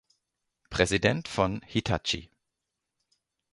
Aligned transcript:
Präsident 0.71 1.27
von 1.27 1.61
Hitachi. 1.63 2.31